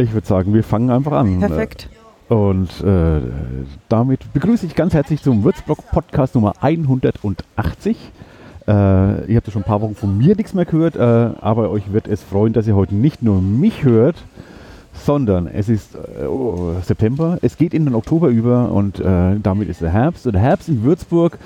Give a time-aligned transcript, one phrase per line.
[0.00, 1.40] Ich würde sagen, wir fangen einfach an.
[1.40, 1.88] Perfekt.
[2.28, 3.20] Und äh,
[3.88, 7.96] damit begrüße ich ganz herzlich zum Würzburg Podcast Nummer 180.
[8.66, 11.00] Äh, ihr habt ja schon ein paar Wochen von mir nichts mehr gehört, äh,
[11.40, 14.16] aber euch wird es freuen, dass ihr heute nicht nur mich hört,
[15.04, 19.68] sondern es ist äh, oh, September, es geht in den Oktober über und äh, damit
[19.68, 20.26] ist der Herbst.
[20.26, 21.38] Und der Herbst in Würzburg,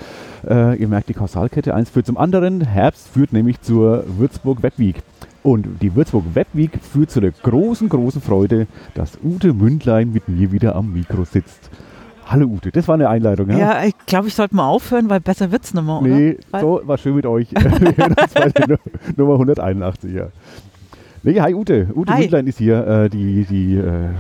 [0.48, 2.60] äh, ihr merkt die Kausalkette, eins führt zum anderen.
[2.62, 5.02] Herbst führt nämlich zur Würzburg Web Week.
[5.42, 10.28] Und die Würzburg Web Week führt zu der großen, großen Freude, dass Ute Mündlein mit
[10.28, 11.70] mir wieder am Mikro sitzt.
[12.27, 13.58] Hallo Ute, das war eine Einleitung, ja?
[13.58, 16.00] Ja, ich glaube, ich sollte mal aufhören, weil besser wird es oder?
[16.00, 17.52] Nee, Weil- so, war schön mit euch.
[17.52, 18.77] Wir hören uns bei der Nu-
[19.16, 20.28] Nummer 181, ja.
[21.27, 21.88] Nee, hi Ute.
[21.95, 22.20] Ute Hi.
[22.20, 24.10] Mündlein ist hier, äh, die, die äh,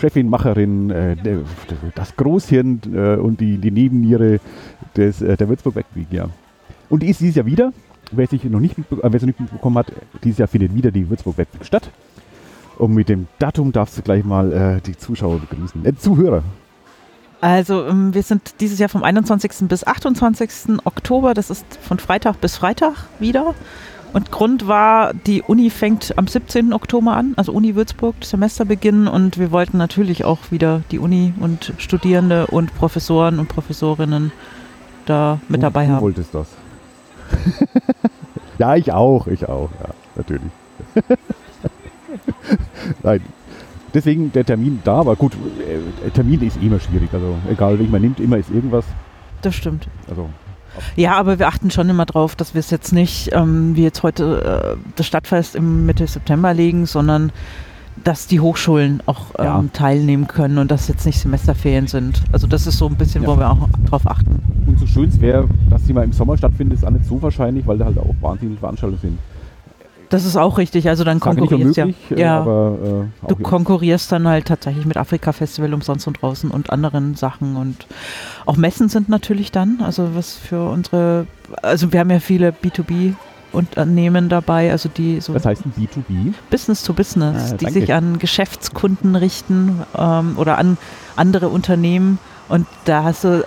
[0.00, 1.16] Chefin, Macherin, äh,
[1.96, 4.38] das Großhirn äh, und die, die Nebenniere
[4.96, 6.28] des, äh, der Würzburg Web Week, ja.
[6.88, 7.72] Und die ist dieses Jahr wieder.
[8.12, 9.90] Wer sich noch nicht, äh, wer es noch nicht mitbekommen hat,
[10.22, 11.90] dieses Jahr findet wieder die Würzburg Web Week statt.
[12.78, 15.84] Und mit dem Datum darfst du gleich mal die Zuschauer begrüßen.
[15.84, 16.44] Äh, Zuhörer.
[17.40, 19.68] Also ähm, wir sind dieses Jahr vom 21.
[19.68, 20.78] bis 28.
[20.84, 23.54] Oktober, das ist von Freitag bis Freitag wieder.
[24.12, 26.72] Und Grund war, die Uni fängt am 17.
[26.72, 29.08] Oktober an, also Uni Würzburg, Semesterbeginn.
[29.08, 34.32] Und wir wollten natürlich auch wieder die Uni und Studierende und Professoren und Professorinnen
[35.06, 36.02] da mit du, dabei du haben.
[36.02, 36.48] wolltest das.
[38.58, 40.52] ja, ich auch, ich auch, ja, natürlich.
[43.02, 43.20] Nein.
[43.94, 47.08] Deswegen der Termin da, aber gut, äh, Termin ist immer schwierig.
[47.12, 48.84] Also egal, welchen man nimmt, immer ist irgendwas.
[49.40, 49.88] Das stimmt.
[50.08, 50.28] Also
[50.96, 54.02] Ja, aber wir achten schon immer drauf, dass wir es jetzt nicht, ähm, wie jetzt
[54.02, 57.32] heute, äh, das Stadtfest im Mitte September legen, sondern
[58.04, 59.64] dass die Hochschulen auch ähm, Ja.
[59.72, 62.22] teilnehmen können und dass jetzt nicht Semesterferien sind.
[62.30, 63.28] Also das ist so ein bisschen, Ja.
[63.28, 64.40] wo wir auch drauf achten.
[64.66, 67.20] und so schön es wäre, dass sie mal im Sommer stattfindet, ist auch nicht so
[67.22, 69.18] wahrscheinlich, weil da halt auch wahnsinnig Veranstaltungen sind.
[70.08, 70.88] Das ist auch richtig.
[70.88, 71.86] Also dann konkurrierst ja.
[71.86, 72.40] äh, ja.
[72.40, 72.78] aber
[73.24, 77.86] äh, Du konkurrierst dann halt tatsächlich mit Afrika-Festival umsonst und draußen und anderen Sachen und
[78.44, 81.26] auch Messen sind natürlich dann, also was für unsere,
[81.62, 86.34] also wir haben ja viele B2B-Unternehmen dabei, also die so was heißt ein B2B?
[86.50, 90.78] Business to Business, Ah, die sich an Geschäftskunden richten ähm, oder an
[91.16, 92.18] andere Unternehmen.
[92.48, 93.44] Und da hast du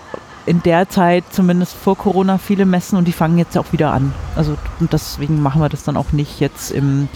[0.50, 4.14] in der Zeit, zumindest vor Corona, viele Messen und die fangen jetzt auch wieder an.
[4.36, 7.08] Also und deswegen machen wir das dann auch nicht jetzt im,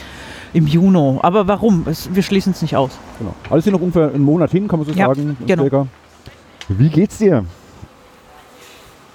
[0.54, 1.18] im Juni.
[1.24, 1.88] Aber warum?
[1.88, 2.92] Es, wir schließen es nicht aus.
[3.18, 3.34] Genau.
[3.50, 5.36] Alles sind noch ungefähr einen Monat hin, kann man so Ja, sagen.
[5.48, 5.64] genau.
[5.64, 5.88] circa.
[6.68, 7.44] Wie geht's dir?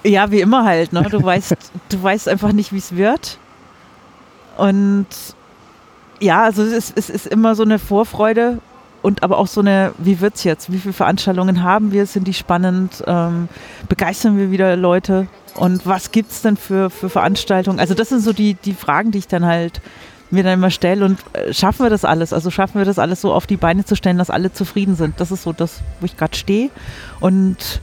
[0.02, 0.92] Ja, wie immer halt.
[0.92, 1.06] Ne?
[1.08, 1.54] Du weißt,
[1.88, 3.38] du weißt einfach nicht, wie es wird.
[4.56, 5.06] Und
[6.18, 8.58] ja, also es ist, es ist immer so eine Vorfreude
[9.03, 10.72] und aber auch so eine, wie wird's jetzt?
[10.72, 12.06] Wie viele Veranstaltungen haben wir?
[12.06, 13.03] Sind die spannend?
[13.06, 13.48] Ähm,
[13.88, 15.28] begeistern wir wieder Leute?
[15.54, 17.81] Und was gibt's denn für, für Veranstaltungen?
[17.81, 19.81] Also das sind so die, die Fragen, die ich dann halt
[20.31, 21.04] mir dann immer stelle.
[21.04, 22.32] Und äh, schaffen wir das alles?
[22.32, 25.20] Also schaffen wir das alles so auf die Beine zu stellen, dass alle zufrieden sind?
[25.20, 26.70] Das ist so das, wo ich gerade stehe.
[27.20, 27.80] Und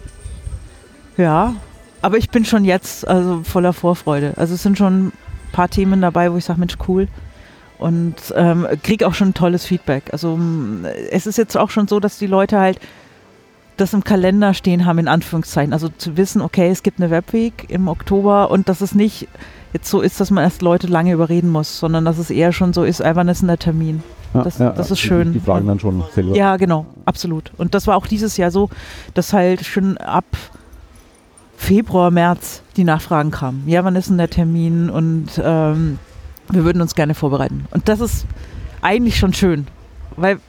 [1.18, 1.53] ja,
[2.02, 4.34] aber ich bin schon jetzt also voller Vorfreude.
[4.36, 5.14] Also es sind schon ein
[5.52, 7.08] paar Themen dabei, wo ich sage, Mensch, cool.
[7.78, 10.03] Und ähm, kriege auch schon tolles Feedback.
[10.13, 10.40] Also
[11.12, 12.80] es ist jetzt auch schon so, dass die Leute halt
[13.78, 15.74] das im Kalender stehen haben, in Anführungszeichen.
[15.74, 19.28] Also zu wissen, okay, es gibt eine Webweek im Oktober und dass es nicht
[19.74, 22.72] jetzt so ist, dass man erst Leute lange überreden muss, sondern dass es eher schon
[22.72, 24.02] so ist, einfach ist ein Termin.
[24.34, 25.34] Ja, Das- das ist die- schön.
[25.34, 26.34] Die fragen dann schon selber.
[26.34, 27.52] Ja, genau, absolut.
[27.58, 28.69] Und das war auch dieses Jahr so,
[29.14, 30.24] dass halt schon ab
[31.58, 33.64] Februar, März die Nachfragen kamen.
[33.66, 34.90] Ja, wann ist denn der Termin?
[34.90, 36.00] Und ähm,
[36.50, 37.66] wir würden uns gerne vorbereiten.
[37.72, 38.26] Und das ist
[38.82, 39.68] eigentlich schon schön,
[40.16, 40.40] weil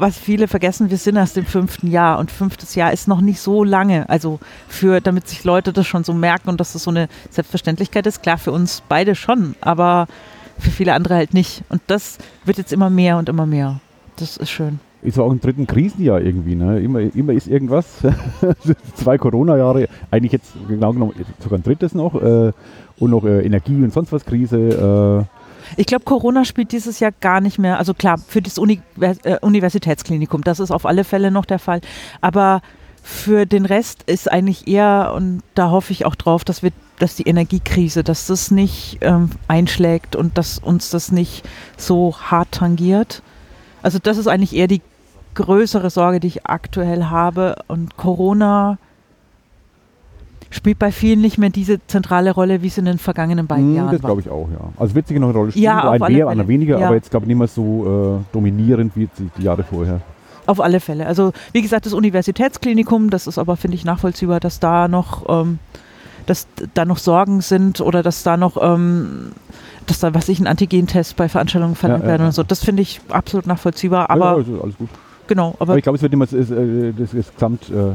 [0.00, 3.40] was viele vergessen, wir sind erst im fünften Jahr und fünftes Jahr ist noch nicht
[3.40, 4.08] so lange.
[4.08, 8.06] Also für, damit sich Leute das schon so merken und dass das so eine Selbstverständlichkeit
[8.06, 10.06] ist, klar für uns beide schon, aber
[10.58, 11.62] für viele andere halt nicht.
[11.68, 13.80] Und das wird jetzt immer mehr und immer mehr.
[14.16, 14.80] Das ist schön.
[15.02, 16.80] Ist auch im dritten Krisenjahr irgendwie, ne?
[16.80, 17.86] Immer, immer ist irgendwas.
[18.94, 22.14] Zwei Corona-Jahre, eigentlich jetzt genau genommen sogar ein drittes noch.
[22.20, 22.52] Äh,
[22.98, 25.26] und noch äh, Energie und sonst was Krise.
[25.28, 27.78] Äh, Ich glaube, Corona spielt dieses Jahr gar nicht mehr.
[27.78, 31.80] Also klar, für das Uni äh, Universitätsklinikum, das ist auf alle Fälle noch der Fall.
[32.20, 32.62] Aber
[33.02, 37.14] für den Rest ist eigentlich eher, und da hoffe ich auch drauf, dass wir, dass
[37.14, 41.44] die Energiekrise, dass das nicht ähm, einschlägt und dass uns das nicht
[41.76, 43.22] so hart tangiert.
[43.82, 44.82] Also das ist eigentlich eher die
[45.36, 47.54] größere Sorge, die ich aktuell habe.
[47.68, 48.78] Und Corona
[50.50, 53.76] spielt bei vielen nicht mehr diese zentrale Rolle, wie es in den vergangenen beiden mh,
[53.76, 54.08] Jahren Hm, das war.
[54.10, 54.68] glaube ich auch, ja.
[54.78, 56.86] Also wird sicher noch eine Rolle spielen, Ja, alle mehr, einer weniger, Ja.
[56.86, 60.00] aber jetzt glaube ich nicht mehr so äh, dominierend wie die, Jahre vorher.
[60.46, 61.06] Auf alle Fälle.
[61.06, 65.58] Also wie gesagt, das Universitätsklinikum, das ist aber, finde ich, nachvollziehbar, dass da noch, ähm,
[66.26, 69.32] dass da noch Sorgen sind oder dass da noch, ähm,
[69.86, 72.26] dass da, was ich, ein Antigentest bei Veranstaltungen verlangt ja, werden ja.
[72.28, 72.44] und so.
[72.44, 74.08] Das finde ich absolut nachvollziehbar.
[74.10, 74.88] Aber ja, also alles gut.
[75.26, 77.94] Genau, aber Aber ich glaube, es wird niemals äh, das, das Gesamt, äh,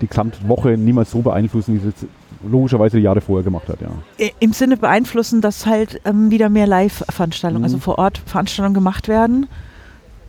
[0.00, 2.06] die Gesamtwoche niemals so beeinflussen, wie es jetzt
[2.48, 3.88] logischerweise die Jahre vorher gemacht hat, ja.
[4.38, 7.64] im Sinne beeinflussen, dass halt ähm, wieder mehr Live-Veranstaltungen, Mhm.
[7.64, 9.48] also vor Ort Veranstaltungen gemacht werden.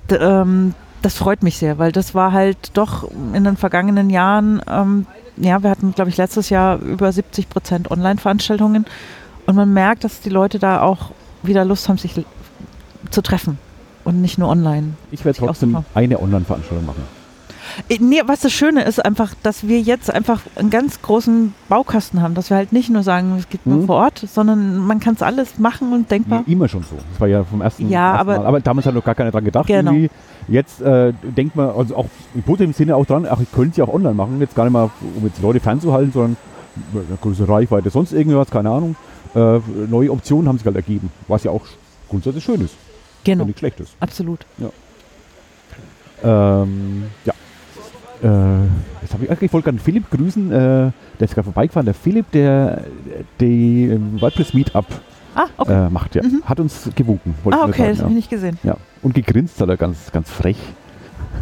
[0.09, 4.61] D ähm, das freut mich sehr, weil das war halt doch in den vergangenen Jahren,
[4.69, 5.05] ähm,
[5.37, 8.85] ja, wir hatten, glaube ich, letztes Jahr über 70 Prozent Online-Veranstaltungen
[9.45, 11.11] und man merkt, dass die Leute da auch
[11.41, 12.15] wieder Lust haben, sich
[13.11, 13.57] zu treffen
[14.09, 14.93] und nicht nur online.
[15.11, 17.03] Ich werde trotzdem eine Online-Veranstaltung machen.
[17.87, 22.21] Äh, Nee, was das Schöne ist einfach, dass wir jetzt einfach einen ganz großen Baukasten
[22.21, 23.85] haben, dass wir halt nicht nur sagen, es geht nur Mhm.
[23.85, 26.43] vor Ort, sondern man kann es alles machen und denkbar.
[26.47, 26.95] Immer schon so.
[27.11, 28.45] Das war ja vom ersten, Ja, ersten aber- Mal.
[28.47, 29.67] Aber damals hat noch gar keiner dran gedacht.
[29.67, 29.91] Genau.
[29.91, 30.09] Irgendwie.
[30.47, 33.77] Jetzt äh, denkt man, also auch im positiven Sinne auch dran, ach, ich könnte es
[33.77, 34.39] ja auch online machen.
[34.39, 36.37] Jetzt gar nicht mal, um jetzt Leute fernzuhalten, sondern
[36.93, 38.95] eine größere Reichweite, sonst irgendwas, keine Ahnung.
[39.35, 41.61] Äh, neue Optionen haben sich halt ergeben, was ja auch
[42.09, 42.73] grundsätzlich schön ist,
[43.23, 43.95] Genau, wenn nichts Schlechtes.
[43.99, 44.45] absolut.
[46.23, 47.33] Ähm, ja.
[48.21, 48.65] Äh,
[49.01, 51.85] jetzt hab ich, ach, ich wollte gerade Philipp grüßen, äh, der ist gerade vorbeigefahren.
[51.85, 52.83] Der Philipp, der
[53.39, 54.85] die ähm, WordPress Meetup
[55.35, 55.85] Ah, okay.
[55.85, 56.23] äh, macht, ja.
[56.23, 56.43] Mhm.
[56.45, 57.35] Hat uns gewunken.
[57.45, 58.59] ah, okay, das sagen, habe ich nicht gesehen.
[58.63, 58.71] ja.
[58.71, 58.77] ja.
[59.01, 60.57] Und gegrinst hat er ganz, ganz frech.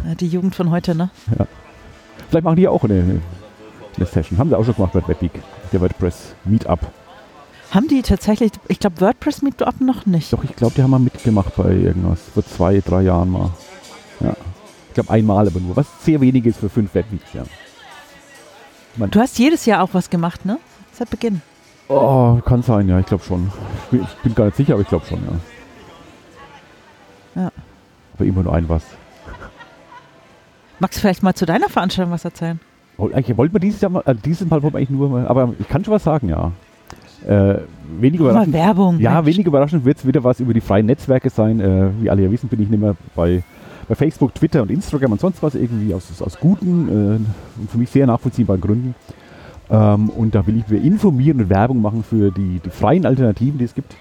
[0.06, 1.10] Ja, Die Jugend von heute, ne?
[2.28, 3.20] Vielleicht machen die ja auch eine,
[3.96, 4.38] eine Session.
[4.38, 5.32] Haben sie auch schon gemacht bei Webweek,
[5.72, 6.80] der WordPress Meetup.
[7.70, 10.32] Haben die tatsächlich, ich glaube, WordPress Meetup noch nicht.
[10.32, 12.20] Doch, ich glaube, die haben mal mitgemacht bei irgendwas.
[12.32, 13.50] Vor zwei, drei Jahren mal.
[14.20, 14.34] Ja.
[14.88, 15.76] Ich glaube, einmal aber nur.
[15.76, 17.44] Was sehr wenig ist für fünf Webweeks, ja.
[19.06, 20.58] Du hast jedes Jahr auch was gemacht, ne?
[20.92, 21.42] Seit Beginn.
[21.88, 23.52] Oh, kann sein, ja, ich glaube schon.
[23.92, 25.20] Ich bin, gar nicht sicher, aber ich glaube schon,
[27.34, 27.42] ja.
[27.42, 27.52] Ja.
[28.14, 28.82] Aber immer nur ein was.
[30.80, 32.60] Magst du vielleicht mal zu deiner Veranstaltung was erzählen?
[32.96, 35.68] Wollten wir dieses Jahr mal, also dieses Mal wollten wir eigentlich nur mal, aber ich
[35.68, 36.50] kann schon was sagen, ja.
[37.26, 37.58] Äh,
[38.00, 38.54] wenig mal überraschend.
[38.54, 38.98] Werbung.
[39.00, 39.34] Ja, Mensch.
[39.34, 41.60] wenig überraschend wird es wieder was über die freien Netzwerke sein.
[41.60, 43.42] Äh, wie alle ja wissen, bin ich nicht mehr bei,
[43.88, 47.78] bei Facebook, Twitter und Instagram und sonst was irgendwie aus, aus guten äh, und für
[47.78, 48.94] mich sehr nachvollziehbaren Gründen.
[49.70, 53.58] Ähm, und da will ich wir informieren und Werbung machen für die, die freien Alternativen,
[53.58, 53.96] die es gibt.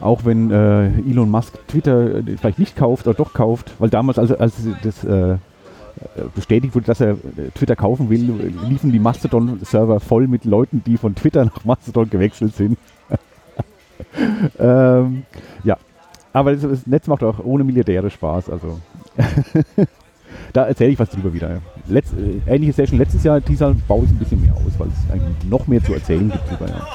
[0.00, 4.18] Auch wenn äh, Elon Musk Twitter äh, vielleicht nicht kauft oder doch kauft, weil damals,
[4.18, 5.36] als, als das äh,
[6.34, 10.96] bestätigt wurde, dass er äh, Twitter kaufen will, liefen die Mastodon-Server voll mit Leuten, die
[10.96, 12.78] von Twitter nach Mastodon gewechselt sind.
[14.58, 15.24] ähm,
[15.64, 15.76] ja,
[16.32, 18.50] aber das, das Netz macht auch ohne Milliardäre Spaß.
[18.50, 18.80] Also
[20.52, 21.60] da erzähle ich was drüber wieder.
[21.88, 25.12] Letz, äh, ähnliche Session letztes Jahr, diesmal baue ich ein bisschen mehr aus, weil es
[25.12, 26.70] eigentlich noch mehr zu erzählen gibt drüber.
[26.70, 26.86] Ja.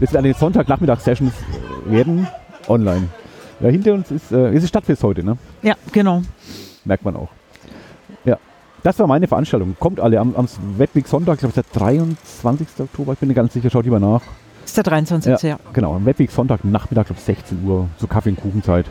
[0.00, 2.26] Das wird eine Sonntagnachmittag-Sessions äh, werden
[2.68, 3.08] online.
[3.60, 5.36] Ja, hinter uns ist, äh, es ist Stadtfest heute, ne?
[5.62, 6.22] Ja, genau.
[6.84, 7.28] Merkt man auch.
[8.80, 8.90] Ja.
[8.90, 9.76] Das war meine Veranstaltung.
[9.78, 12.66] Kommt alle am, am Webweek Sonntag, ich glaube, es ist der 23.
[12.80, 14.22] Oktober, ich bin nicht ganz sicher, schaut lieber nach.
[14.64, 15.42] Ist der 23.
[15.42, 15.58] Ja.
[15.72, 18.86] Genau, am Webweg Sonntag Nachmittag, glaube 16 Uhr, so Kaffee- und Kuchenzeit.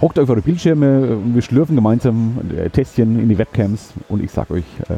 [0.00, 4.30] Hockt auf eure Bildschirme und wir schlürfen gemeinsam äh, Tässchen in die Webcams und ich
[4.30, 4.94] sag euch, äh,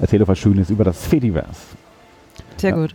[0.00, 1.60] erzähle euch was Schönes über das Fediverse.
[2.56, 2.76] Sehr Ja.
[2.76, 2.94] gut.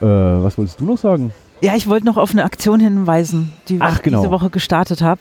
[0.00, 1.32] Äh, was wolltest du noch sagen?
[1.62, 4.20] Ja, ich wollte noch auf eine Aktion hinweisen, die Ach, ich genau.
[4.20, 5.20] diese Woche gestartet habe.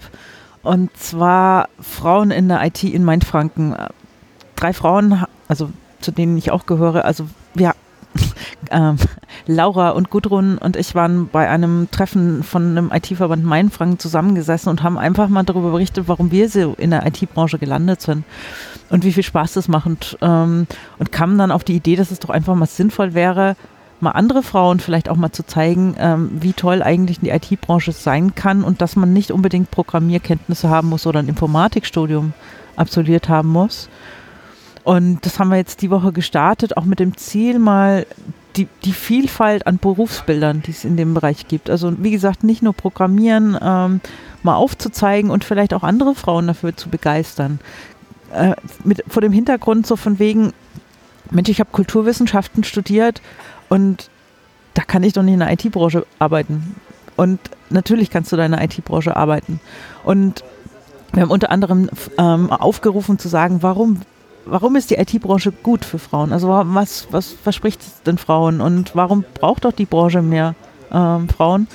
[0.66, 3.74] Und zwar Frauen in der IT in Mainfranken.
[3.74, 3.90] Äh,
[4.56, 5.70] Drei Frauen, also
[6.00, 7.74] zu denen ich auch gehöre, also ja,
[8.72, 8.96] ähm,
[9.48, 14.82] Laura und Gudrun und ich waren bei einem Treffen von einem IT-Verband Mainfranken zusammengesessen und
[14.82, 18.24] haben einfach mal darüber berichtet, warum wir so in der IT-Branche gelandet sind
[18.90, 20.68] und wie viel Spaß das macht und, ähm,
[20.98, 23.58] und kamen dann auf die Idee, dass es doch einfach mal sinnvoll wäre,
[24.02, 28.36] mal andere Frauen vielleicht auch mal zu zeigen, ähm, wie toll eigentlich die IT-Branche sein
[28.36, 32.34] kann und dass man nicht unbedingt Programmierkenntnisse haben muss oder ein Informatikstudium
[32.76, 33.90] absolviert haben muss.
[34.84, 38.06] Und das haben wir jetzt die Woche gestartet, auch mit dem Ziel, mal
[38.56, 41.70] die, die Vielfalt an Berufsbildern, die es in dem Bereich gibt.
[41.70, 44.02] Also wie gesagt, nicht nur Programmieren, ähm,
[44.44, 47.60] mal aufzuzeigen und vielleicht auch andere Frauen dafür zu begeistern.
[48.32, 50.54] Äh, mit, vor dem Hintergrund so von wegen,
[51.32, 53.22] Mensch, ich habe Kulturwissenschaften studiert
[53.70, 54.10] und
[54.74, 56.76] da kann ich doch nicht in der IT-Branche arbeiten.
[57.16, 59.62] Und natürlich kannst du da in der IT-Branche arbeiten.
[60.04, 60.44] Und
[61.14, 64.02] wir haben unter anderem ähm, aufgerufen zu sagen, warum,
[64.46, 66.34] warum ist die IT-Branche gut für Frauen?
[66.34, 70.56] Also wa- was, was verspricht es den Frauen und warum braucht doch die Branche mehr
[70.92, 71.68] ähm, Frauen?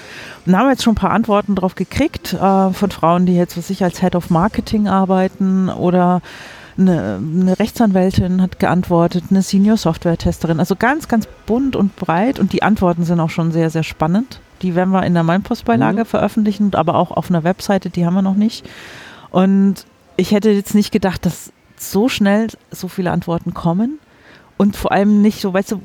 [0.45, 2.39] Und da haben wir jetzt schon ein paar Antworten drauf gekriegt äh,
[2.73, 6.21] von Frauen, die jetzt, was ich, als Head of Marketing arbeiten oder
[6.81, 10.59] eine, eine Rechtsanwältin hat geantwortet, eine Senior-Software-Testerin.
[10.59, 14.41] Also ganz, ganz bunt und breit und die Antworten sind auch schon sehr, sehr spannend.
[14.63, 16.07] Die werden wir in der Mainpostbeilage Mhm.
[16.07, 18.69] veröffentlichen, aber auch auf einer Webseite, die haben wir noch nicht.
[19.31, 19.85] Und
[20.17, 23.99] ich hätte jetzt nicht gedacht, dass so schnell so viele Antworten kommen
[24.59, 25.81] und vor allem nicht so, weißt du,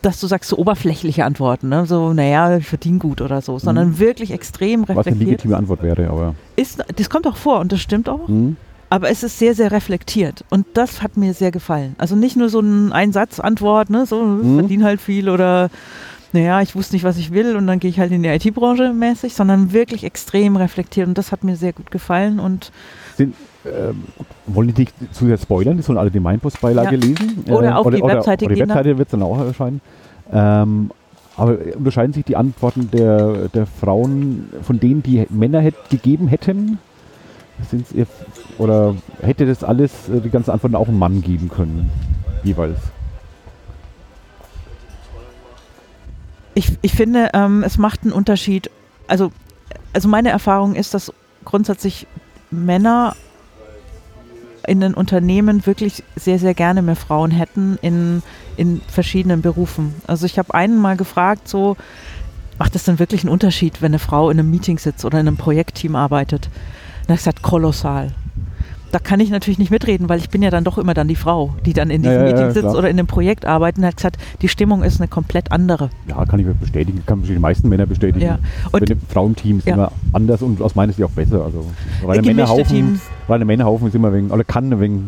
[0.00, 1.86] dass du sagst, so oberflächliche Antworten, ne?
[1.86, 3.98] so, naja, ich verdiene gut oder so, sondern Mhm.
[3.98, 5.28] wirklich extrem Was eine reflektiert.
[5.28, 6.34] legitime Antwort wäre, aber.
[6.56, 8.56] Ist, das kommt auch vor und das stimmt auch, Hm?
[8.92, 11.94] Aber es ist sehr, sehr reflektiert und das hat mir sehr gefallen.
[11.96, 14.04] Also nicht nur so ein Einsatz-Antwort, ne?
[14.04, 14.58] so, Mhm.
[14.58, 15.70] verdiene halt viel oder
[16.34, 18.92] naja, ich wusste nicht, was ich will und dann gehe ich halt in die IT-Branche
[18.92, 22.70] mäßig, sondern wirklich extrem reflektiert und das hat mir sehr gut gefallen und
[23.16, 23.34] Sind,
[23.64, 24.02] ähm,
[24.46, 25.78] wollen die dich zu sehr spoilern?
[25.78, 27.00] Die sollen alle die Mainpost-Beilage Ja.
[27.02, 27.44] lesen.
[27.48, 28.76] Oder auf die Webseite oder die gehen dann.
[28.78, 29.80] Webseite wird es dann auch erscheinen.
[30.30, 30.90] Ähm,
[31.36, 36.78] aber unterscheiden sich die Antworten der, der Frauen von denen, die Männer hätt, gegeben hätten?
[37.70, 38.06] Sind's eher,
[38.58, 41.90] oder hätte das alles, äh, die ganzen Antworten auch ein Mann geben können?
[42.42, 42.78] Jeweils.
[46.54, 48.70] Ich, ich finde, ähm, es macht einen Unterschied.
[49.06, 49.32] Also,
[49.92, 51.12] also meine Erfahrung ist, dass
[51.44, 52.06] grundsätzlich
[52.50, 53.16] Männer
[54.66, 58.22] in den Unternehmen wirklich sehr, sehr gerne mehr Frauen hätten in,
[58.56, 59.94] in verschiedenen Berufen.
[60.06, 61.76] Also ich habe einen mal gefragt, so,
[62.58, 65.26] macht es denn wirklich einen Unterschied, wenn eine Frau in einem Meeting sitzt oder in
[65.26, 66.48] einem Projektteam arbeitet?
[67.02, 68.12] Und er hat gesagt, kolossal.
[68.90, 71.16] Da kann ich natürlich nicht mitreden, weil ich bin ja dann doch immer dann die
[71.16, 72.76] Frau, die dann in diesem ja, ja, Meeting sitzt klar.
[72.76, 73.78] oder in einem Projekt arbeitet.
[73.78, 75.88] Und er hat gesagt, die Stimmung ist eine komplett andere.
[76.06, 77.02] Ja, kann ich bestätigen.
[77.06, 78.20] Kann die meisten Männer bestätigen.
[78.20, 78.38] Ja.
[78.70, 79.74] Und Wenn Frauenteam ist Ja.
[79.74, 81.42] immer anders und aus meiner Sicht auch besser.
[81.42, 81.64] Also
[82.02, 83.00] reiner gemischte Männerhaufen, Teams.
[83.30, 85.00] reiner Männerhaufen ist immer wenig, oder kann wenig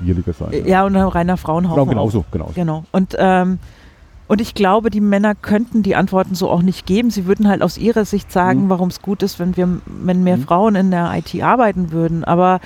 [0.00, 0.66] schwieriger sein.
[0.66, 1.80] Ja, und ein reiner Frauenhaufen.
[1.84, 2.52] Genau, genauso, genauso.
[2.54, 2.84] Genau.
[2.90, 3.60] Und, ähm,
[4.30, 7.10] und ich glaube, die Männer könnten die Antworten so auch nicht geben.
[7.10, 8.70] Sie würden halt aus ihrer Sicht sagen, Mhm.
[8.70, 10.42] warum es gut ist, wenn wir, wenn mehr Mhm.
[10.44, 12.22] Frauen in der IT arbeiten würden.
[12.22, 12.60] Aber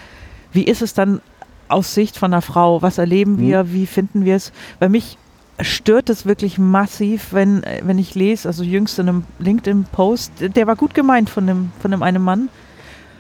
[0.52, 1.23] wie ist es dann
[1.68, 2.83] aus Sicht von einer Frau?
[2.83, 3.38] Was erleben Mhm.
[3.40, 3.73] wir?
[3.73, 4.52] Wie finden wir es?
[4.78, 5.16] Bei mich
[5.59, 10.76] stört es wirklich massiv, wenn, wenn ich lese, also jüngst in einem LinkedIn-Post, der war
[10.76, 12.50] gut gemeint von dem, von dem einen Mann.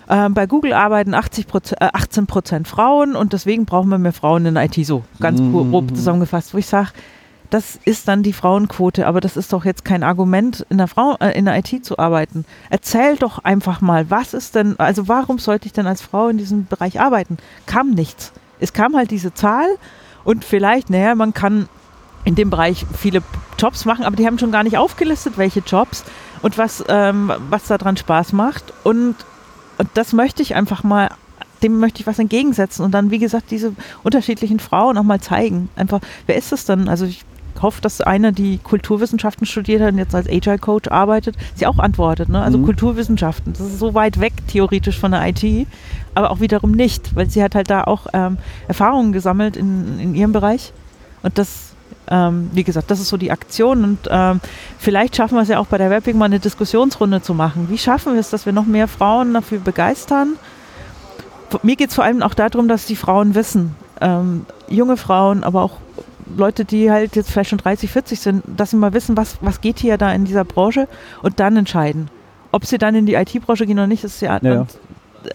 [0.06, 1.46] Ähm, bei Google arbeiten 80
[1.80, 4.84] äh, 18 Prozent Frauen und deswegen brauchen wir mehr Frauen in der IT.
[4.84, 5.70] So ganz Mhm.
[5.70, 6.90] grob zusammengefasst, wo ich sage,
[7.54, 11.14] das ist dann die Frauenquote, aber das ist doch jetzt kein Argument, in der, Frau,
[11.20, 12.44] äh, in der IT zu arbeiten.
[12.68, 16.36] Erzähl doch einfach mal, was ist denn, also warum sollte ich denn als Frau in
[16.36, 17.36] diesem Bereich arbeiten?
[17.66, 18.32] Kam nichts.
[18.58, 19.68] Es kam halt diese Zahl
[20.24, 21.68] und vielleicht, naja, man kann
[22.24, 23.22] in dem Bereich viele
[23.56, 26.02] Jobs machen, aber die haben schon gar nicht aufgelistet, welche Jobs
[26.42, 28.72] und was, ähm, was daran Spaß macht.
[28.82, 29.14] Und,
[29.78, 31.10] und das möchte ich einfach mal,
[31.62, 35.68] dem möchte ich was entgegensetzen und dann, wie gesagt, diese unterschiedlichen Frauen auch mal zeigen.
[35.76, 36.88] Einfach, wer ist es denn?
[36.88, 37.24] Also ich
[37.62, 41.78] hoffe, dass eine, die Kulturwissenschaften studiert hat und jetzt als Agile Coach arbeitet, sie auch
[41.78, 42.28] antwortet.
[42.28, 42.42] Ne?
[42.42, 42.64] Also Mhm.
[42.64, 45.66] Kulturwissenschaften, das ist so weit weg theoretisch von der IT,
[46.14, 50.14] aber auch wiederum nicht, weil sie hat halt da auch ähm, Erfahrungen gesammelt in, in
[50.14, 50.72] ihrem Bereich.
[51.22, 51.72] Und das,
[52.08, 53.84] ähm, wie gesagt, das ist so die Aktion.
[53.84, 54.40] Und ähm,
[54.78, 57.68] vielleicht schaffen wir es ja auch bei der Webbing mal eine Diskussionsrunde zu machen.
[57.70, 60.34] Wie schaffen wir es, dass wir noch mehr Frauen dafür begeistern?
[61.62, 65.62] Mir geht es vor allem auch darum, dass die Frauen wissen, ähm, junge Frauen, aber
[65.62, 65.78] auch
[66.36, 69.60] Leute, die halt jetzt vielleicht schon 30, 40 sind, dass sie mal wissen, was, was
[69.60, 70.88] geht hier da in dieser Branche
[71.22, 72.08] und dann entscheiden.
[72.52, 74.66] Ob sie dann in die IT-Branche gehen oder nicht, ist ja, Ja, ja.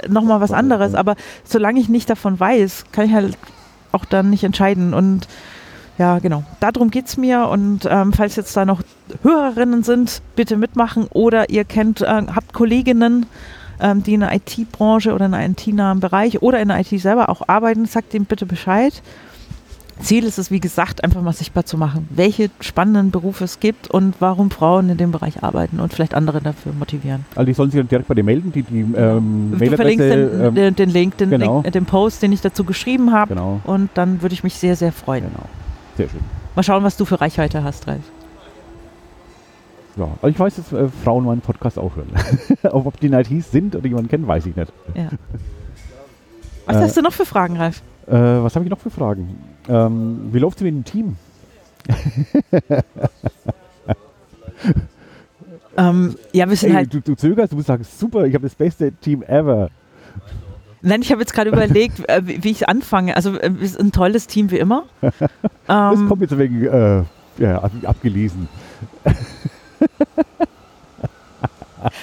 [0.07, 0.95] nochmal was anderes.
[0.95, 3.37] Aber solange ich nicht davon weiß, kann ich halt
[3.91, 4.93] auch dann nicht entscheiden.
[4.93, 5.27] Und
[5.97, 6.43] ja, genau.
[6.61, 7.47] Darum geht es mir.
[7.47, 8.81] Und ähm, falls jetzt da noch
[9.23, 11.07] Hörerinnen sind, bitte mitmachen.
[11.11, 13.25] Oder ihr kennt, äh, habt Kolleginnen,
[13.81, 17.29] ähm, die in der IT-Branche oder in einem IT-nahen Bereich oder in der IT selber
[17.29, 19.01] auch arbeiten, sagt denen bitte Bescheid.
[19.99, 23.89] Ziel ist es, wie gesagt, einfach mal sichtbar zu machen, welche spannenden Berufe es gibt
[23.89, 27.25] und warum Frauen in dem Bereich arbeiten und vielleicht andere dafür motivieren.
[27.35, 30.41] Also die sollen sich dann direkt bei dir melden, die, die ähm, Du verlinkst den,
[30.41, 31.61] ähm, den, den Link, den, genau.
[31.61, 33.33] Link, den Post, den ich dazu geschrieben habe.
[33.35, 35.25] Genau, Und dann würde ich mich sehr, sehr freuen.
[35.25, 35.45] genau.
[35.97, 36.21] Sehr schön.
[36.55, 38.01] Mal schauen, was du für Reichweite hast, Ralf.
[39.97, 42.09] Ja, aber ich weiß, dass äh, Frauen meinen Podcast auch hören.
[42.71, 44.71] Ob, ob die in ITs sind oder jemanden kennen, weiß ich nicht.
[44.95, 45.09] Ja.
[46.65, 47.81] Was Äh, hast du noch für Fragen, Ralf?
[48.07, 49.35] Äh, was habe ich noch für Fragen?
[49.69, 51.15] Ähm, wie läuft es mit dem Team?
[55.77, 56.93] Ähm, ja, wir sind Ey, halt.
[56.93, 59.69] du, du zögerst, du musst sagen, super, ich habe das beste Team ever.
[60.81, 63.15] Nein, ich habe jetzt gerade überlegt, äh, wie, wie ich anfange.
[63.15, 64.83] Also, äh, sind ein tolles Team wie immer.
[65.67, 67.03] Das Ähm, kommt jetzt wegen äh,
[67.37, 68.49] ja, ab, abgelesen.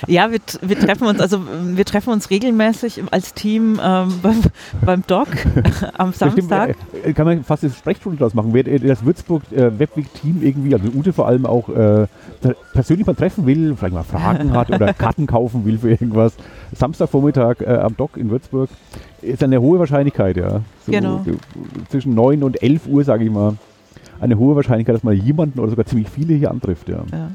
[0.07, 4.41] Ja, wir, wir treffen uns, also wir treffen uns regelmäßig als Team ähm, beim,
[4.85, 5.29] beim Doc
[5.99, 6.77] am Ja, stimmt, Samstag.
[7.05, 8.51] äh, kann man fast eine Sprechstunde draus machen.
[8.53, 12.07] Wer das Würzburg äh, Webweg-Team irgendwie, also Ute vor allem auch äh,
[12.73, 16.35] persönlich mal treffen will, vielleicht mal Fragen hat oder Karten kaufen will für irgendwas.
[16.75, 18.69] Samstagvormittag äh, am Dock in Würzburg
[19.23, 20.61] ist eine hohe Wahrscheinlichkeit, ja.
[20.85, 21.25] So, Genau.
[21.91, 23.55] Zwischen 9 und 11 Uhr, sage ich mal.
[24.21, 27.03] Eine hohe Wahrscheinlichkeit, dass man jemanden oder sogar ziemlich viele hier antrifft, ja.
[27.13, 27.31] Ja.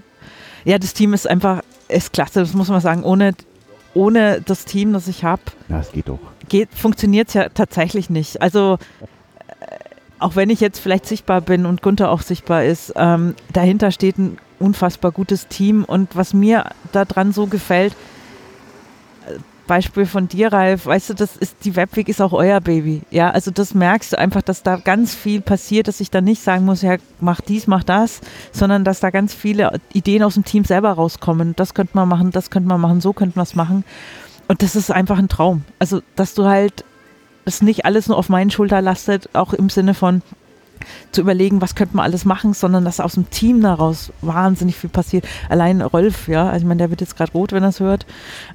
[0.65, 3.03] ja, das Team ist einfach, ist klasse, das muss man sagen.
[3.03, 3.33] Ohne
[3.93, 5.41] ohne das Team, das ich habe,
[6.73, 8.41] funktioniert es ja tatsächlich nicht.
[8.41, 9.05] Also äh,
[10.19, 14.17] auch wenn ich jetzt vielleicht sichtbar bin und Gunther auch sichtbar ist, ähm, dahinter steht
[14.17, 15.83] ein unfassbar gutes Team.
[15.83, 17.95] Und was mir daran so gefällt,
[19.67, 23.01] Beispiel von dir, Ralf, weißt du, das ist, die Webweg ist auch euer Baby.
[23.09, 26.41] Ja, also das merkst du einfach, dass da ganz viel passiert, dass ich da nicht
[26.41, 30.45] sagen muss, ja, mach dies, mach das, sondern dass da ganz viele Ideen aus dem
[30.45, 31.55] Team selber rauskommen.
[31.55, 33.83] Das könnte man machen, das könnte man machen, so könnte man es machen.
[34.47, 35.63] Und das ist einfach ein Traum.
[35.79, 36.83] Also, dass du halt
[37.45, 40.21] es nicht alles nur auf meinen Schulter lastet, auch im Sinne von,
[41.11, 44.89] zu überlegen, was könnte man alles machen, sondern dass aus dem Team daraus wahnsinnig viel
[44.89, 45.25] passiert.
[45.49, 48.05] Allein Rolf, ja, also ich meine, der wird jetzt gerade rot, wenn er es hört,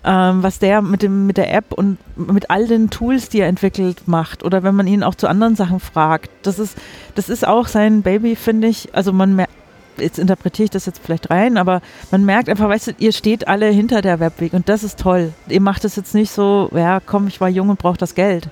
[0.05, 3.49] ähm, was der mit, dem, mit der App und mit all den Tools, die er
[3.49, 6.77] entwickelt, macht oder wenn man ihn auch zu anderen Sachen fragt, das ist,
[7.15, 8.95] das ist auch sein Baby, finde ich.
[8.95, 9.53] Also man merkt,
[9.99, 11.81] jetzt interpretiere ich das jetzt vielleicht rein, aber
[12.11, 15.33] man merkt einfach, weißt du, ihr steht alle hinter der Webweg und das ist toll.
[15.49, 18.49] Ihr macht es jetzt nicht so, ja, komm, ich war jung und brauche das Geld,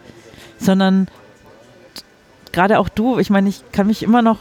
[0.59, 1.09] sondern
[2.54, 4.38] gerade auch du, ich meine, ich kann mich immer noch,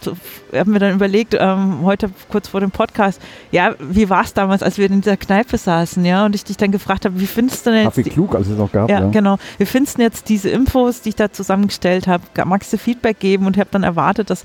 [0.00, 0.16] so,
[0.52, 3.20] haben wir dann überlegt, ähm, heute kurz vor dem Podcast,
[3.50, 6.56] ja, wie war es damals, als wir in dieser Kneipe saßen, ja, und ich dich
[6.56, 7.96] dann gefragt habe, wie findest du denn jetzt...
[7.96, 8.90] Kaffee klug, als es noch gab.
[8.90, 9.36] Ja, Ja, genau.
[9.58, 12.24] Wie findest du jetzt diese Infos, die ich da zusammengestellt habe?
[12.44, 13.46] Magst du Feedback geben?
[13.46, 14.44] Und habe dann erwartet, dass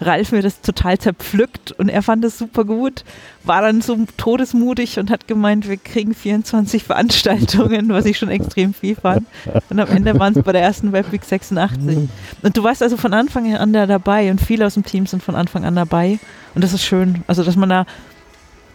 [0.00, 3.04] Ralf mir das total zerpflückt und er fand es super gut,
[3.44, 8.74] war dann so todesmutig und hat gemeint, wir kriegen 24 Veranstaltungen, was ich schon extrem
[8.74, 9.26] viel fand.
[9.70, 12.08] Und am Ende waren es bei der ersten Webweek 86.
[12.42, 15.22] Und du warst also von Anfang an da dabei und viele aus dem Team sind
[15.22, 16.18] von Anfang an dabei.
[16.54, 17.22] Und das ist schön.
[17.26, 17.86] Also, dass man da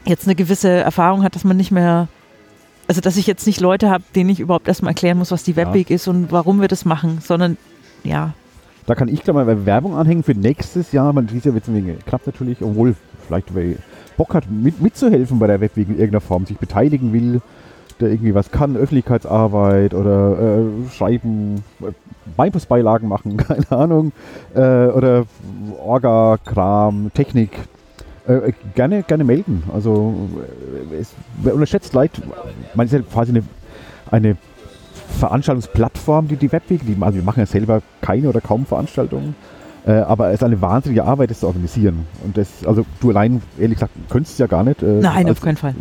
[0.06, 2.08] jetzt eine gewisse Erfahrung hat, dass man nicht mehr
[2.88, 5.56] also dass ich jetzt nicht Leute habe, denen ich überhaupt erstmal erklären muss, was die
[5.56, 7.56] Webweg ist und warum wir das machen, sondern
[8.04, 8.34] ja,
[8.86, 11.14] Da kann ich gleich mal Werbung anhängen für nächstes Jahr.
[11.14, 12.96] Man dieses Jahr wird es ein wenig knapp natürlich, obwohl
[13.28, 13.76] vielleicht wer
[14.18, 17.42] Bock hat, mit, mitzuhelfen bei der Webweg in irgendeiner Form, sich beteiligen will,
[18.00, 24.12] der irgendwie was kann, Öffentlichkeitsarbeit oder äh, Schreiben, äh, Beilagen machen, keine Ahnung,
[24.54, 25.26] äh, oder
[25.84, 27.52] Orga, Kram, Technik.
[28.28, 29.64] Äh, gerne, gerne melden.
[29.74, 30.14] Also
[30.92, 32.12] äh, es wer unterschätzt Leid,
[32.76, 33.44] man ist ja quasi eine,
[34.12, 34.38] eine
[35.20, 39.36] Veranstaltungsplattform, die die Webweg, die, also wir machen ja selber keine oder kaum Veranstaltungen,
[39.86, 42.06] äh, aber es ist eine wahnsinnige Arbeit, das zu organisieren.
[42.24, 44.82] Und das, also du allein, ehrlich gesagt, könntest es ja gar nicht.
[44.84, 45.74] Äh, nein, auf keinen Fall.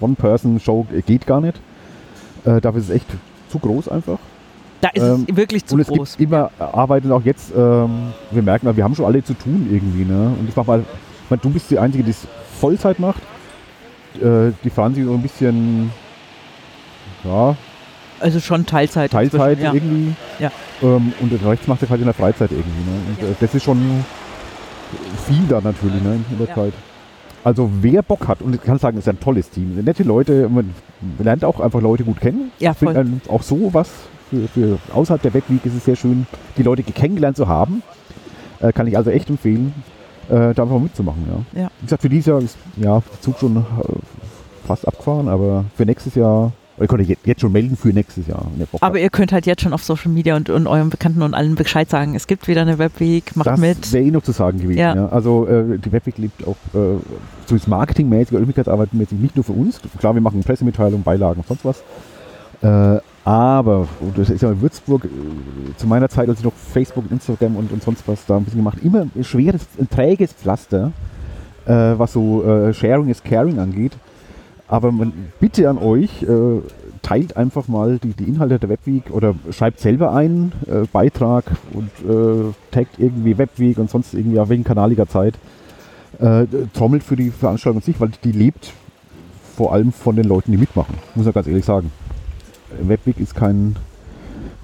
[0.00, 1.60] One-Person-Show geht gar nicht.
[2.44, 3.06] Äh, dafür ist es echt
[3.48, 4.18] zu groß einfach.
[4.80, 6.16] Da ist Ähm, es wirklich zu und es groß.
[6.16, 9.68] gibt immer Arbeit und auch jetzt, ähm, wir merken, wir haben schon alle zu tun
[9.70, 10.04] irgendwie.
[10.04, 10.32] Ne?
[10.38, 12.26] Und ich mach mal, ich mein, du bist die Einzige, die es
[12.60, 13.22] Vollzeit macht.
[14.20, 15.90] Äh, die Franzi so ein bisschen,
[17.24, 17.56] ja,
[18.20, 19.10] Also schon Teilzeit.
[19.10, 19.72] Teilzeit ja.
[19.72, 20.14] irgendwie.
[20.38, 20.50] Ja.
[20.82, 22.90] Ähm, und Rest macht sie halt in der Freizeit irgendwie.
[22.90, 22.96] Ne?
[23.08, 24.04] Und äh, das ist schon
[25.26, 26.20] viel da natürlich ne?
[26.30, 26.54] in der Ja.
[26.54, 26.72] Zeit.
[27.42, 29.74] Also wer Bock hat, und ich kann sagen, es ist ein tolles Team.
[29.84, 30.72] Nette Leute, man
[31.18, 32.50] lernt auch einfach Leute gut kennen.
[32.58, 33.04] Ja, Ich finde voll.
[33.04, 33.90] ähm, auch so was
[34.30, 37.82] für, für außerhalb der Webweek ist es sehr schön, die Leute kennengelernt zu haben.
[38.60, 39.74] Äh, kann ich also echt empfehlen,
[40.30, 41.22] äh, da einfach mitzumachen.
[41.54, 41.62] Ja.
[41.62, 41.70] Ja.
[41.80, 43.60] Wie gesagt, für dieses Jahr ist ja, der Zug schon äh,
[44.66, 48.26] fast abgefahren, aber für nächstes Jahr, oder ich konnte jetzt- jetzt schon melden für nächstes
[48.26, 48.46] Jahr.
[48.58, 51.34] ihr Aber ihr könnt halt jetzt schon auf Social Media und, und euren Bekannten und
[51.34, 53.92] allen Bescheid sagen, es gibt wieder eine Webweek, macht das mit.
[53.92, 54.78] wäre eh noch zu sagen gewesen.
[54.78, 54.94] Ja.
[54.96, 55.08] Ja.
[55.08, 56.98] Also äh, die Webweek lebt auch äh,
[57.46, 59.80] so ist marketingmäßig, öffentlichkeitsarbeitmäßig nicht nur für uns.
[59.98, 61.82] Klar, wir machen Pressemitteilungen, Beilagen und sonst was.
[62.62, 65.08] Äh, aber, und das ist ja in Würzburg, äh,
[65.76, 68.60] zu meiner Zeit, als ich noch Facebook, Instagram und, und sonst was da ein bisschen
[68.60, 70.92] gemacht, immer ein schweres, ein träges Pflaster,
[71.66, 73.92] äh, was so äh, Sharing is Caring angeht.
[74.74, 76.60] Aber man, bitte an euch, äh,
[77.00, 81.90] teilt einfach mal die, die Inhalte der Webweek oder schreibt selber ein, äh, Beitrag und
[82.00, 85.34] äh, taggt irgendwie Webweek und sonst irgendwie auf welchen kanaliger Zeit.
[86.18, 88.72] Äh, trommelt für die Veranstaltung an sich, weil die lebt
[89.56, 90.96] vor allem von den Leuten, die mitmachen.
[91.14, 91.92] Muss man ganz ehrlich sagen.
[92.82, 93.76] Webweek ist kein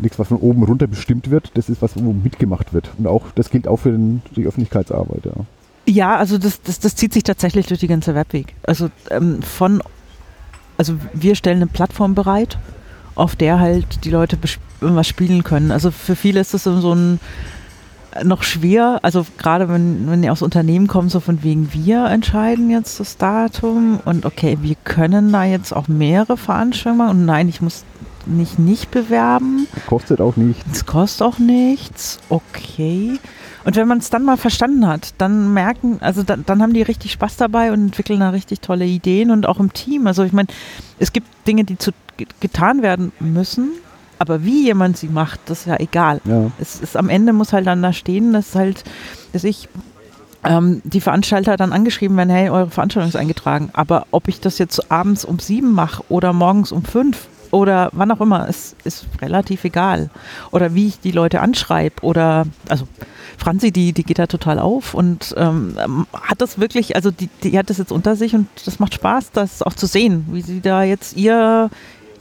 [0.00, 1.52] nichts, was von oben runter bestimmt wird.
[1.54, 2.90] Das ist was, wo mitgemacht wird.
[2.98, 5.26] Und auch das gilt auch für den, die Öffentlichkeitsarbeit.
[5.26, 5.44] Ja.
[5.90, 8.54] Ja, also das, das, das zieht sich tatsächlich durch die ganze Webweek.
[8.62, 9.82] Also ähm, von,
[10.80, 12.56] also wir stellen eine Plattform bereit,
[13.14, 15.70] auf der halt die Leute bes- was spielen können.
[15.72, 17.20] Also für viele ist das so ein
[18.24, 22.70] noch schwer, also gerade wenn, wenn ihr aus Unternehmen kommt, so von wegen wir entscheiden
[22.70, 27.48] jetzt das Datum und okay, wir können da jetzt auch mehrere Veranstaltungen machen und nein,
[27.50, 27.84] ich muss
[28.24, 29.66] nicht nicht bewerben.
[29.86, 30.60] Kostet auch nicht.
[30.72, 33.18] Es kostet auch nichts, okay.
[33.64, 36.82] Und wenn man es dann mal verstanden hat, dann merken, also dann, dann haben die
[36.82, 40.06] richtig Spaß dabei und entwickeln da richtig tolle Ideen und auch im Team.
[40.06, 40.48] Also ich meine,
[40.98, 43.70] es gibt Dinge, die zu, ge- getan werden müssen,
[44.18, 46.20] aber wie jemand sie macht, das ist ja egal.
[46.24, 46.50] Ja.
[46.58, 48.84] Es ist am Ende muss halt dann da stehen, dass halt,
[49.32, 49.68] dass ich
[50.42, 53.68] ähm, die Veranstalter dann angeschrieben werden, hey, eure Veranstaltung ist eingetragen.
[53.74, 58.10] Aber ob ich das jetzt abends um sieben mache oder morgens um fünf oder wann
[58.10, 60.10] auch immer, ist, ist relativ egal.
[60.50, 62.86] Oder wie ich die Leute anschreibe oder, also
[63.36, 65.74] Franzi, die, die geht da total auf und ähm,
[66.12, 69.32] hat das wirklich, also die, die hat das jetzt unter sich und das macht Spaß,
[69.32, 71.70] das auch zu sehen, wie sie da jetzt ihr,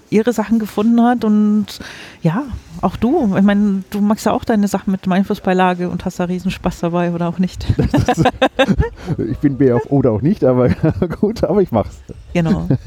[0.10, 1.80] ihre Sachen gefunden hat und
[2.22, 2.46] ja,
[2.82, 3.36] auch du.
[3.36, 6.80] Ich meine, du magst ja auch deine Sachen mit Einflussbeilage und hast da riesen Spaß
[6.80, 7.66] dabei oder auch nicht.
[9.18, 10.70] ich bin B auf oder auch nicht, aber
[11.20, 12.00] gut, aber ich mach's.
[12.34, 12.68] Genau.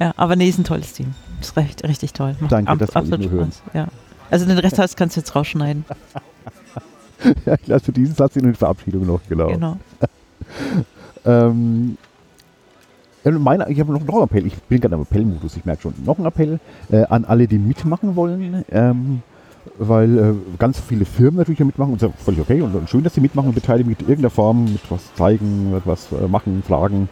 [0.00, 1.14] Ja, aber nee, ist ein tolles Team.
[1.40, 2.36] Ist recht, richtig toll.
[2.40, 3.52] Macht Danke, ab, das absolut ich nur hören.
[3.72, 3.88] Ja.
[4.30, 5.84] Also den Rest kannst du jetzt rausschneiden.
[7.46, 9.48] ja, ich lasse diesen Satz in den Verabschiedung noch, genau.
[9.48, 9.76] Genau.
[11.24, 11.96] ähm,
[13.24, 14.46] meine, ich habe noch, noch einen Appell.
[14.46, 15.94] Ich bin gerade im Appellmodus, ich merke schon.
[16.04, 16.58] Noch ein Appell
[16.90, 18.64] äh, an alle, die mitmachen wollen.
[18.70, 19.22] Ähm,
[19.78, 23.14] weil äh, ganz viele Firmen natürlich mitmachen und ist völlig okay und, und, schön, dass
[23.14, 27.08] sie mitmachen und beteiligen mit irgendeiner Form, mit was zeigen, mit was äh, machen, fragen.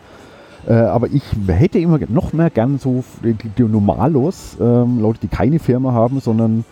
[0.67, 5.29] Äh, aber ich hätte immer noch mehr gern so die, die Normalos, ähm, Leute, die
[5.29, 6.65] keine Firma haben, sondern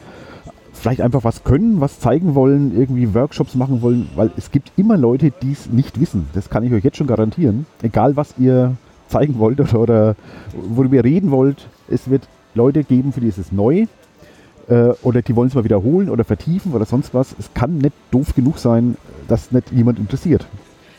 [0.72, 4.96] vielleicht einfach was können, was zeigen wollen, irgendwie Workshops machen wollen, weil es gibt immer
[4.96, 6.28] Leute, die es nicht wissen.
[6.32, 7.66] Das kann ich euch jetzt schon garantieren.
[7.82, 8.76] Egal, was ihr
[9.08, 10.16] zeigen wollt oder, oder
[10.54, 13.86] worüber ihr reden wollt, es wird Leute geben, für die ist es neu
[14.68, 17.34] äh, oder die wollen es mal wiederholen oder vertiefen oder sonst was.
[17.38, 18.96] Es kann nicht doof genug sein,
[19.28, 20.46] dass nicht jemand interessiert.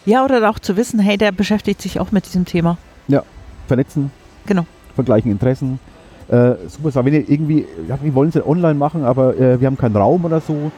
[0.05, 2.77] Ja, oder auch zu wissen, hey, der beschäftigt sich auch mit diesem Thema.
[3.07, 3.23] Ja,
[3.67, 4.11] vernetzen.
[4.45, 4.65] Genau.
[4.95, 5.79] Von gleichen Interessen.
[6.27, 9.67] Äh, super, wenn ihr irgendwie, ja, wir wollen es ja online machen, aber äh, wir
[9.67, 10.71] haben keinen Raum oder so,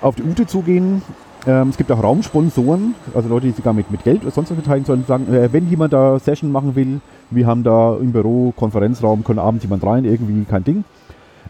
[0.00, 1.02] auf die Ute zugehen.
[1.46, 4.56] Ähm, es gibt auch Raumsponsoren, also Leute, die sogar mit, mit Geld oder sonst was
[4.56, 8.52] beteiligen sollen, sagen, äh, wenn jemand da Session machen will, wir haben da im Büro
[8.56, 10.84] Konferenzraum, können abends jemand rein, irgendwie kein Ding.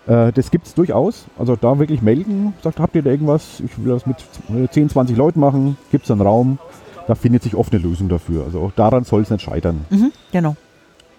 [0.06, 1.26] Äh, das gibt es durchaus.
[1.38, 3.60] Also da wirklich melden, sagt, habt ihr da irgendwas?
[3.60, 4.16] Ich will das mit
[4.72, 6.58] 10, 20 Leuten machen, gibt es einen Raum.
[7.06, 8.44] Da findet sich oft eine Lösung dafür.
[8.44, 9.84] Also auch daran soll es nicht scheitern.
[9.90, 10.56] Mhm, genau.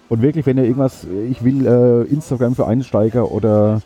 [0.08, 3.82] Und wirklich, wenn ihr irgendwas, ich will äh, Instagram für Einsteiger oder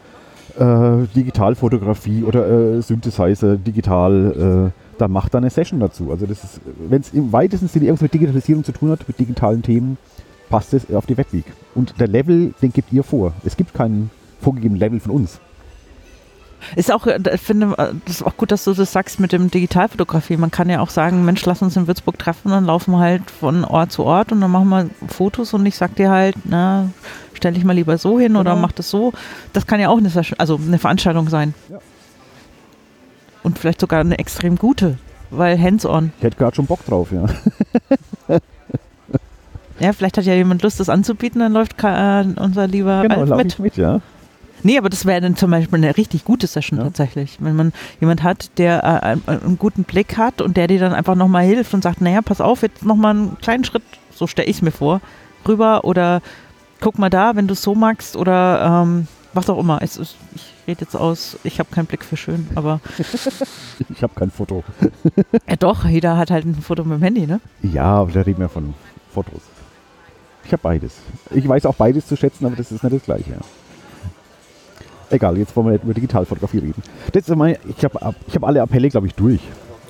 [0.59, 6.11] äh, Digitalfotografie oder äh, Synthesizer digital, äh, dann macht da eine Session dazu.
[6.11, 9.19] Also das ist, wenn es im weitesten Sinne irgendwas mit Digitalisierung zu tun hat, mit
[9.19, 9.99] digitalen Themen,
[10.49, 11.47] passt es auf die Webweek.
[11.75, 13.33] Und der Level, den gebt ihr vor.
[13.45, 14.11] Es gibt keinen
[14.41, 15.41] vorgegebenen Level von uns.
[16.77, 20.37] Ist auch, ich finde, das ist auch gut, dass du das sagst mit dem Digitalfotografie.
[20.37, 23.31] Man kann ja auch sagen, Mensch, lass uns in Würzburg treffen, dann laufen wir halt
[23.31, 26.89] von Ort zu Ort und dann machen wir Fotos und ich sag dir halt, na,
[27.35, 28.41] stell dich mal lieber so hin genau.
[28.41, 29.13] oder mach das so.
[29.53, 31.55] Das kann ja auch eine, also eine Veranstaltung sein.
[31.69, 31.79] Ja.
[33.43, 34.99] Und vielleicht sogar eine extrem gute,
[35.31, 36.13] weil hands-on.
[36.19, 37.27] Ich hätte gerade schon Bock drauf, ja.
[39.81, 43.37] ja, vielleicht hat ja jemand Lust, das anzubieten, dann läuft äh, unser lieber genau, Alf
[43.37, 43.59] mit.
[43.59, 44.01] mit ja.
[44.63, 46.85] Nee, aber das wäre dann zum Beispiel eine richtig gute Session ja.
[46.85, 47.39] tatsächlich.
[47.41, 48.83] Wenn man jemand hat, der
[49.27, 52.23] äh, einen guten Blick hat und der dir dann einfach nochmal hilft und sagt, naja,
[52.23, 53.83] pass auf, jetzt nochmal einen kleinen Schritt,
[54.15, 55.01] so stelle ich es mir vor,
[55.47, 56.23] rüber oder
[56.81, 59.81] guck mal da, wenn du es so magst oder ähm, was auch immer.
[59.83, 60.17] Es ich
[60.69, 62.81] rede jetzt aus, ich habe keinen Blick für schön, aber.
[63.89, 64.63] ich habe kein Foto.
[65.49, 67.41] ja doch, jeder hat halt ein Foto mit dem Handy, ne?
[67.63, 68.75] Ja, aber da reden wir von
[69.13, 69.41] Fotos.
[70.45, 70.95] Ich habe beides.
[71.31, 73.37] Ich weiß auch beides zu schätzen, aber das ist nicht das Gleiche.
[75.13, 76.83] Egal, jetzt wollen wir nicht über Digitalfotografie reden.
[77.13, 79.41] Das ist mein, ich habe ich hab alle Appelle, glaube ich, durch.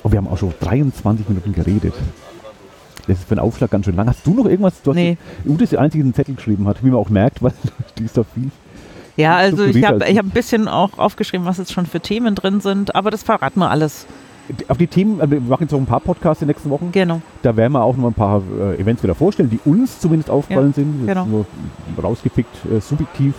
[0.03, 1.95] Und wir haben auch schon 23 Minuten geredet.
[3.07, 4.09] Das ist für einen Aufschlag ganz schön lang.
[4.09, 4.83] Hast du noch irgendwas?
[4.83, 5.17] Du nee.
[5.47, 7.53] Ute ist die einzige, die einen Zettel geschrieben hat, wie man auch merkt, weil
[7.99, 8.51] die ist doch viel.
[9.17, 12.61] Ja, also ich habe hab ein bisschen auch aufgeschrieben, was jetzt schon für Themen drin
[12.61, 14.07] sind, aber das verraten wir alles.
[14.67, 16.91] Auf die Themen, äh, wir machen jetzt noch ein paar Podcasts in den nächsten Wochen.
[16.91, 17.21] Genau.
[17.43, 20.71] Da werden wir auch noch ein paar äh, Events wieder vorstellen, die uns zumindest aufgefallen
[20.71, 21.07] ja, sind.
[21.07, 21.27] Genau.
[21.27, 21.47] Nur
[22.03, 23.35] rausgepickt, äh, subjektiv.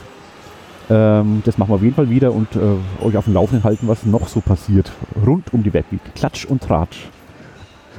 [0.90, 3.88] Ähm, das machen wir auf jeden Fall wieder und äh, euch auf dem Laufenden halten,
[3.88, 4.92] was noch so passiert.
[5.26, 6.02] Rund um die Webweek.
[6.16, 7.08] Klatsch und Tratsch.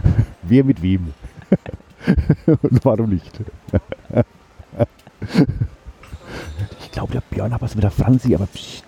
[0.42, 1.14] Wer mit wem.
[2.46, 3.32] und warum nicht?
[6.80, 8.84] ich glaube, der Björn hat was mit der Franzi, aber pst.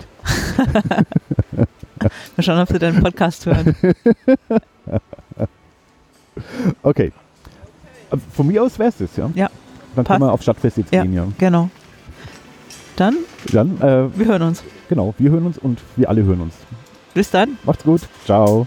[2.37, 3.75] Mal schauen, ob sie deinen Podcast hören.
[6.83, 7.13] okay.
[8.35, 9.31] Von mir aus wäre es das, ja?
[9.35, 9.51] Ja.
[9.95, 10.19] Dann Passt.
[10.19, 11.27] können wir auf Stadtfest jetzt ja, gehen, ja.
[11.39, 11.71] Genau.
[12.97, 13.17] Dann?
[13.53, 14.63] Dann, äh, wir hören uns.
[14.89, 16.55] Genau, wir hören uns und wir alle hören uns.
[17.15, 17.59] Bis dann.
[17.65, 18.01] Macht's gut.
[18.25, 18.67] Ciao.